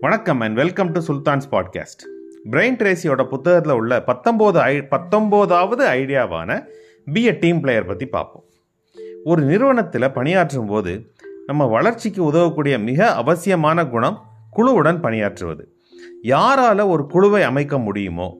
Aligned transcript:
வணக்கம் 0.00 0.40
and 0.40 0.54
welcome 0.54 0.92
to 0.92 1.00
Sultan's 1.00 1.48
podcast 1.50 2.02
Brian 2.50 2.76
ட்ரேசியோட 2.76 3.24
புத்தகத்தில் 3.24 3.72
உள்ள 3.72 4.04
பத்தொம்போது 4.06 4.56
ஐ 4.56 4.78
பத்தொம்போதாவது 4.78 5.84
ஐடியாவான 5.86 6.66
பி 7.12 7.22
எ 7.22 7.30
டீம் 7.30 7.60
பிளேயர் 7.60 7.84
பற்றி 7.84 8.06
பார்ப்போம். 8.06 8.44
ஒரு 9.24 9.42
நிறுவனத்தில் 9.42 10.10
பணியாற்றும் 10.10 10.66
போது 10.66 11.12
நம்ம 11.46 11.66
வளர்ச்சிக்கு 11.66 12.24
உதவக்கூடிய 12.24 12.78
மிக 12.78 13.14
அவசியமான 13.14 13.86
குணம் 13.86 14.22
குழுவுடன் 14.56 15.00
பணியாற்றுவது. 15.00 15.64
யாரால் 16.22 16.78
ஒரு 16.78 17.06
குழுவை 17.06 17.42
அமைக்க 17.42 17.78
முடியுமோ 17.78 18.38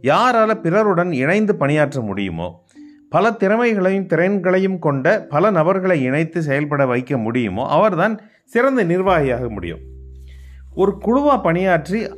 யாரால் 0.00 0.60
பிறருடன் 0.60 1.12
இணைந்து 1.12 1.56
பணியாற்ற 1.56 2.00
முடியுமோ 2.00 2.64
பல 3.10 3.30
திறமைகளையும் 3.30 4.06
திறன்களையும் 4.06 4.78
கொண்ட 4.78 5.26
பல 5.28 5.50
நபர்களை 5.50 6.02
இணைத்து 6.02 6.42
செயல்பட 6.42 6.86
வைக்க 6.86 7.18
முடியுமோ 7.18 7.68
அவர்தான் 7.68 8.20
சிறந்த 8.44 8.82
நிர்வாகியாக 8.82 9.48
முடியும். 9.48 9.94
ஒரு 10.76 10.98
குழுவாக 10.98 11.40
பணியாற்றி 11.40 12.08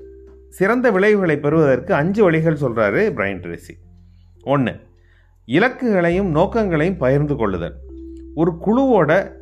சிறந்த 0.49 0.91
விளைவுகளை 0.91 1.39
பெறுவதற்கு 1.39 1.95
அஞ்சு 1.95 2.23
வழிகள் 2.23 2.59
சொல்கிறாரு 2.61 3.13
பிரைன் 3.15 3.41
ட்ரேசி. 3.41 3.75
ஒன்று 4.43 4.81
இலக்குகளையும் 5.47 6.31
நோக்கங்களையும் 6.31 6.97
பகிர்ந்து 6.97 7.37
கொள்ளுதல். 7.37 7.75
ஒரு 8.35 8.53
குழுவோட 8.67 9.33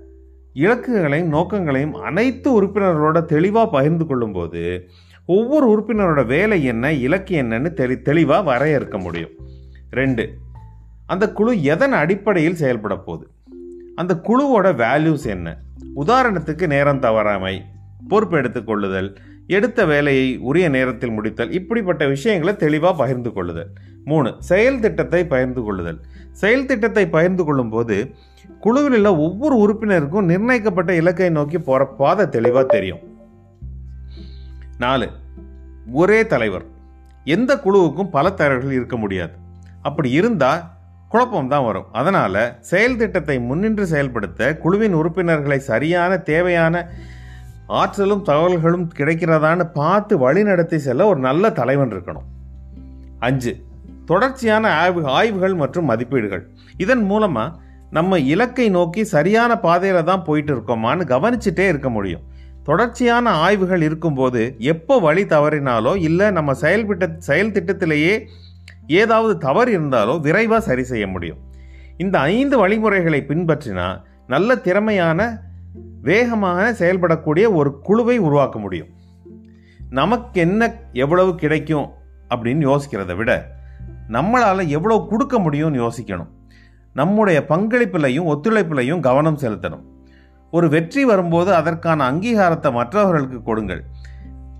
இலக்குகளையும் 0.55 1.29
நோக்கங்களையும் 1.29 1.95
அனைத்து 1.95 2.63
உறுப்பினர்களோட 2.63 3.25
தெளிவாக 3.25 3.71
பகிர்ந்து 3.71 4.07
கொள்ளும்போது 4.07 4.89
ஒவ்வொரு 5.27 5.67
உறுப்பினரோட 5.69 6.27
வேலை 6.27 6.65
என்ன 6.65 6.93
இலக்கு 6.93 7.43
என்னன்னு 7.43 7.73
தெளி 7.73 8.03
தெளிவாக 8.03 8.51
வரையறுக்க 8.51 8.99
முடியும். 8.99 9.31
ரெண்டு 9.91 10.31
அந்த 11.07 11.33
குழு 11.33 11.63
எதன் 11.63 11.93
அடிப்படையில் 11.93 12.55
செயல்பட 12.55 12.97
போகுது? 12.97 13.31
அந்த 13.95 14.15
குழுவோட 14.15 14.67
வேல்யூஸ் 14.67 15.27
என்ன? 15.27 15.57
உதாரணத்துக்கு 15.97 16.67
நேரம் 16.67 17.01
தவறாமை. 17.01 17.63
பொறுப்பு 18.09 18.37
எடுத்துக்கொள்ளுதல் 18.39 19.11
எடுத்த 19.47 19.81
வேலையை 19.85 20.39
உரிய 20.39 20.69
நேரத்தில் 20.69 21.17
முடித்தல் 21.19 21.51
இப்படிப்பட்ட 21.51 22.07
விஷயங்களை 22.07 22.57
தெளிவாக 22.57 22.95
பகிர்ந்து 22.97 23.33
கொள்ளுதல் 23.33 23.71
மூணு 24.05 24.31
செயல் 24.39 24.81
திட்டத்தை 24.81 25.27
பகிர்ந்து 25.27 25.63
கொள்ளுதல் 25.63 26.01
செயல் 26.33 26.67
திட்டத்தை 26.67 27.05
பகிர்ந்து 27.09 27.45
கொள்ளும் 27.45 27.71
போது 27.71 27.97
குழுவில் 28.61 28.93
உள்ள 28.93 29.11
ஒவ்வொரு 29.17 29.55
உறுப்பினருக்கும் 29.65 30.29
நிர்ணயிக்கப்பட்ட 30.31 30.95
இலக்கை 30.95 31.31
நோக்கி 31.31 31.59
போகிற 31.59 31.87
பாதை 31.87 32.29
தெளிவாக 32.29 32.67
தெரியும். 32.67 33.03
நாலு 34.79 35.09
ஒரே 35.93 36.27
தலைவர். 36.27 36.65
எந்த 37.25 37.61
குழுவுக்கும் 37.65 38.11
பல 38.11 38.31
தலைவர்கள் 38.31 38.73
இருக்க 38.73 38.97
முடியாது. 38.97 39.35
அப்படி 39.83 40.11
இருந்தால் 40.11 40.63
குழப்பம் 41.09 41.49
தான் 41.49 41.65
வரும். 41.65 41.87
அதனால் 41.93 42.41
செயல் 42.61 42.97
திட்டத்தை 42.97 43.39
முன்னின்று 43.39 43.87
செயல்படுத்த 43.87 44.59
குழுவின் 44.59 44.93
உறுப்பினர்களை 44.93 45.59
சரியான 45.59 46.19
தேவையான 46.31 46.85
ஆற்றலும் 47.67 48.25
தகவல்களும் 48.25 48.89
கிடைக்கிறதான்னு 48.99 49.65
பார்த்து 49.73 50.15
வழிநடத்தி 50.19 50.77
செல்ல 50.77 51.07
ஒரு 51.07 51.21
நல்ல 51.21 51.51
தலைவன் 51.51 51.91
இருக்கணும். 51.91 52.27
அஞ்சு 53.19 53.53
தொடர்ச்சியான 54.05 54.71
ஆய்வு 54.73 55.05
ஆய்வுகள் 55.05 55.55
மற்றும் 55.55 55.89
மதிப்பீடுகள். 55.91 56.47
இதன் 56.77 57.03
மூலமாக 57.03 57.65
நம்ம 57.91 58.19
இலக்கை 58.19 58.69
நோக்கி 58.69 59.05
சரியான 59.05 59.59
பாதையில் 59.59 60.05
தான் 60.05 60.25
போயிட்டு 60.25 60.53
இருக்கோமான்னு 60.55 61.05
கவனிச்சுட்டே 61.15 61.67
இருக்க 61.69 61.89
முடியும். 61.89 62.25
தொடர்ச்சியான 62.65 63.31
ஆய்வுகள் 63.31 63.81
இருக்கும்போது 63.81 64.57
எப்போ 64.59 65.01
வழி 65.01 65.25
தவறினாலோ 65.25 65.97
இல்லை 65.97 66.31
நம்ம 66.31 66.53
செயல்பிட்ட 66.53 67.17
செயல் 67.19 67.53
திட்டத்திலேயே 67.53 68.15
ஏதாவது 68.87 69.39
தவறு 69.39 69.79
இருந்தாலோ 69.79 70.21
விரைவாக 70.21 70.61
சரி 70.61 70.83
செய்ய 70.83 71.07
முடியும். 71.07 71.39
இந்த 71.97 72.19
ஐந்து 72.19 72.59
வழிமுறைகளை 72.59 73.25
பின்பற்றினா 73.29 74.01
நல்ல 74.27 74.57
திறமையான 74.57 75.21
வேகமாக 76.09 76.67
செயல்படக்கூடிய 76.81 77.47
ஒரு 77.59 77.71
குழுவை 77.87 78.17
உருவாக்க 78.19 78.59
முடியும். 78.59 78.91
நமக்கு 80.01 80.41
என்ன 80.41 80.63
எவ்வளவு 80.93 81.35
கிடைக்கும் 81.35 81.87
அப்படின்னு 82.31 82.65
யோசிக்கிறத 82.71 83.15
விட 83.17 83.33
நம்மளால் 84.17 84.71
எவ்வளோ 84.77 84.97
கொடுக்க 85.11 85.37
முடியும்னு 85.39 85.83
யோசிக்கணும். 85.85 86.33
நம்முடைய 86.95 87.39
பங்களிப்பிலையும் 87.49 88.29
ஒத்துழைப்பிலையும் 88.33 89.01
கவனம் 89.01 89.41
செலுத்தணும். 89.43 89.85
ஒரு 90.53 90.67
வெற்றி 90.75 91.03
வரும்போது 91.05 91.51
அதற்கான 91.55 92.05
அங்கீகாரத்தை 92.11 92.71
மற்றவர்களுக்கு 92.73 93.41
கொடுங்கள். 93.43 93.83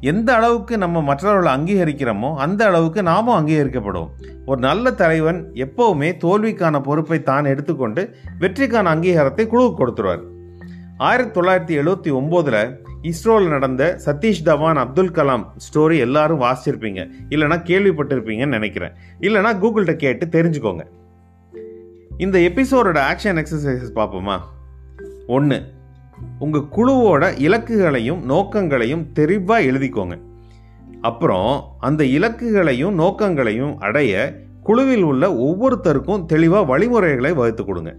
எந்த 0.01 0.29
அளவுக்கு 0.39 0.75
நம்ம 0.83 1.03
மற்றவர்களை 1.03 1.51
அங்கீகரிக்கிறோமோ 1.57 2.31
அந்த 2.45 2.63
அளவுக்கு 2.67 3.03
நாமும் 3.03 3.37
அங்கீகரிக்கப்படுவோம். 3.39 4.11
ஒரு 4.47 4.61
நல்ல 4.61 4.91
தலைவன் 5.03 5.39
எப்போவுமே 5.65 6.11
தோல்விக்கான 6.25 6.81
பொறுப்பை 6.81 7.23
தான் 7.23 7.51
எடுத்துக்கொண்டு 7.53 8.03
வெற்றிக்கான 8.43 8.91
அங்கீகாரத்தை 8.95 9.47
குழுவுக்கு 9.53 9.81
கொடுத்துருவார். 9.81 10.25
ஆயிரத்தி 10.99 11.41
தொள்ளாயிரத்தி 11.41 11.81
எழுபத்தி 11.81 12.15
ஒம்போதில் 12.15 12.77
இஸ்ரோவில் 13.03 13.49
நடந்த 13.49 13.99
சதீஷ் 14.05 14.45
தவான் 14.45 14.75
அப்துல் 14.75 15.11
கலாம் 15.11 15.47
ஸ்டோரி 15.57 15.99
எல்லாரும் 15.99 16.41
வாசிச்சிருப்பீங்க. 16.41 17.11
இல்லைனா 17.29 17.59
கேள்விப்பட்டிருப்பீங்கன்னு 17.63 18.47
நினைக்கிறேன். 18.47 18.93
இல்லைனா 19.21 19.59
கூகுள்கிட்ட 19.63 19.97
கேட்டு 19.97 20.27
தெரிஞ்சுக்கோங்க. 20.27 20.87
இந்த 22.19 22.39
எபிசோடோட 22.39 23.01
ஆக்ஷன் 23.13 23.45
எக்ஸசைசஸ் 23.45 23.93
பார்ப்போமா? 23.95 24.41
ஒன்று 25.27 25.63
உங்கள் 26.39 26.69
குழுவோட 26.77 27.39
இலக்குகளையும் 27.39 28.23
நோக்கங்களையும் 28.25 29.13
தெளிவாக 29.13 29.63
எழுதிக்கோங்க. 29.63 30.21
அப்புறம் 31.01 31.65
அந்த 31.81 32.05
இலக்குகளையும் 32.05 32.95
நோக்கங்களையும் 32.95 33.79
அடைய 33.79 34.37
குழுவில் 34.63 35.03
உள்ள 35.03 35.29
ஒவ்வொருத்தருக்கும் 35.29 36.25
தெளிவாக 36.25 36.65
வழிமுறைகளை 36.65 37.33
வகுத்து 37.33 37.65
கொடுங்க. 37.65 37.97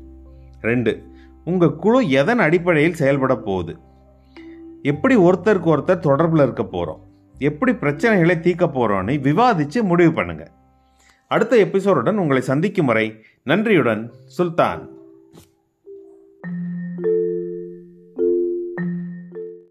ரெண்டு 0.61 1.03
உங்கள் 1.47 1.75
குழு 1.75 1.99
எதன் 2.09 2.39
அடிப்படையில் 2.39 2.99
செயல்பட 3.01 3.33
போகுது? 3.37 3.73
எப்படி 4.81 5.15
ஒருத்தருக்கு 5.17 5.69
ஒருத்தர் 5.73 6.05
தொடர்பில் 6.07 6.41
இருக்க 6.41 6.63
போகிறோம் 6.65 7.01
எப்படி 7.39 7.71
பிரச்சனைகளை 7.71 8.35
தீர்க்க 8.39 8.65
போகிறோன்னு 8.67 9.13
விவாதித்து 9.27 9.81
முடிவு 9.83 10.11
பண்ணுங்கள் 10.21 10.51
அடுத்த 11.31 11.55
எபிசோடுடன் 11.57 12.21
உங்களை 12.23 12.41
சந்திக்கும் 12.41 12.85
வரை 12.85 13.07
நன்றியுடன் 13.43 14.03
சுல்தான். 14.37 14.81